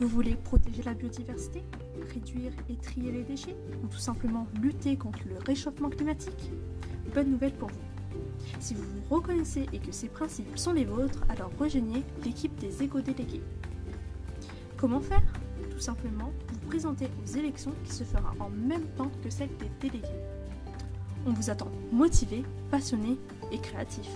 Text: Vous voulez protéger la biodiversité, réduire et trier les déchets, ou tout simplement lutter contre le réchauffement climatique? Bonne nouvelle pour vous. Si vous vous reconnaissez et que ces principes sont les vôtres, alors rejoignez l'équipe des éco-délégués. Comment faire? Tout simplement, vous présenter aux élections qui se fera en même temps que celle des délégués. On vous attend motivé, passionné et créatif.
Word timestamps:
Vous 0.00 0.08
voulez 0.08 0.34
protéger 0.34 0.82
la 0.82 0.92
biodiversité, 0.92 1.62
réduire 2.12 2.52
et 2.68 2.74
trier 2.74 3.12
les 3.12 3.22
déchets, 3.22 3.56
ou 3.82 3.86
tout 3.86 3.98
simplement 3.98 4.46
lutter 4.60 4.96
contre 4.96 5.20
le 5.28 5.38
réchauffement 5.46 5.88
climatique? 5.88 6.50
Bonne 7.14 7.30
nouvelle 7.30 7.54
pour 7.54 7.68
vous. 7.68 8.18
Si 8.58 8.74
vous 8.74 8.82
vous 8.82 9.14
reconnaissez 9.14 9.66
et 9.72 9.78
que 9.78 9.92
ces 9.92 10.08
principes 10.08 10.58
sont 10.58 10.72
les 10.72 10.84
vôtres, 10.84 11.22
alors 11.28 11.50
rejoignez 11.58 12.02
l'équipe 12.24 12.54
des 12.58 12.82
éco-délégués. 12.82 13.42
Comment 14.76 15.00
faire? 15.00 15.22
Tout 15.70 15.78
simplement, 15.78 16.32
vous 16.48 16.68
présenter 16.68 17.08
aux 17.22 17.36
élections 17.36 17.72
qui 17.84 17.92
se 17.92 18.04
fera 18.04 18.34
en 18.40 18.50
même 18.50 18.86
temps 18.96 19.10
que 19.22 19.30
celle 19.30 19.56
des 19.58 19.70
délégués. 19.80 20.08
On 21.24 21.32
vous 21.32 21.50
attend 21.50 21.70
motivé, 21.92 22.44
passionné 22.70 23.16
et 23.52 23.58
créatif. 23.58 24.08